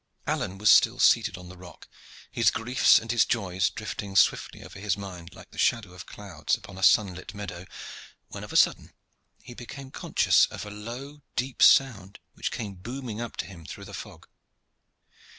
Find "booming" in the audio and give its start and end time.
12.73-13.21